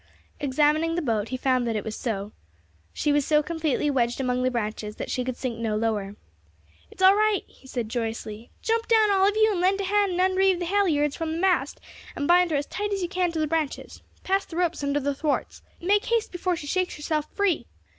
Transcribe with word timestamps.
Examining 0.39 0.95
the 0.95 1.01
boat, 1.03 1.29
he 1.29 1.37
found 1.37 1.67
that 1.67 1.75
it 1.75 1.83
was 1.83 1.95
so; 1.95 2.31
she 2.91 3.11
was 3.11 3.23
so 3.23 3.43
completely 3.43 3.87
wedged 3.87 4.19
among 4.19 4.41
the 4.41 4.49
branches 4.49 4.95
that 4.95 5.11
she 5.11 5.23
could 5.23 5.37
sink 5.37 5.59
no 5.59 5.75
lower. 5.75 6.15
"It's 6.89 7.03
all 7.03 7.13
right," 7.13 7.43
he 7.47 7.67
said 7.67 7.87
joyously. 7.87 8.49
"Jump 8.63 8.87
down, 8.87 9.11
all 9.11 9.27
of 9.29 9.35
you, 9.35 9.51
and 9.51 9.61
lend 9.61 9.79
a 9.79 9.83
hand 9.83 10.13
and 10.13 10.19
unreeve 10.19 10.57
the 10.57 10.65
halliards 10.65 11.15
from 11.15 11.33
the 11.33 11.39
mast 11.39 11.79
and 12.15 12.27
bind 12.27 12.49
her 12.49 12.57
as 12.57 12.65
tight 12.65 12.91
as 12.91 13.03
you 13.03 13.09
can 13.09 13.31
to 13.33 13.39
the 13.39 13.45
branches; 13.45 14.01
pass 14.23 14.43
the 14.43 14.55
ropes 14.57 14.83
under 14.83 14.99
the 14.99 15.13
thwarts. 15.13 15.61
Make 15.79 16.05
haste 16.05 16.31
before 16.31 16.55
she 16.55 16.65
shakes 16.65 16.95
herself 16.95 17.31
free." 17.35 17.67